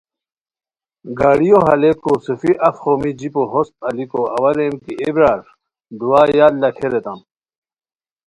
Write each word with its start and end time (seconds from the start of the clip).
گاڑیو 1.19 1.57
حالئیکو 1.67 2.11
صوفی 2.25 2.51
اف 2.67 2.75
خومی 2.81 3.11
جیپو 3.19 3.43
ہوست 3.51 3.73
الیکو 3.87 4.21
اوا 4.35 4.51
ریم 4.57 4.75
کی 4.83 4.93
اے 5.01 5.09
برار 5.15 5.39
دُعا 5.99 6.21
یاد 6.39 6.53
لاکھے 6.61 6.87
ریتام 6.91 7.19